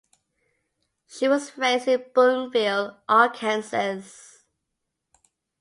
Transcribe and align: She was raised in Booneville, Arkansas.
She 1.05 1.27
was 1.27 1.55
raised 1.59 1.87
in 1.87 1.99
Booneville, 2.15 2.97
Arkansas. 3.07 4.39